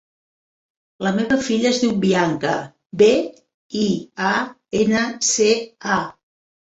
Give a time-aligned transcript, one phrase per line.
[1.07, 2.53] La meva filla es diu Bianca:
[3.03, 3.11] be,
[3.83, 3.85] i,
[4.31, 4.35] a,
[4.85, 5.51] ena, ce,
[5.99, 6.01] a.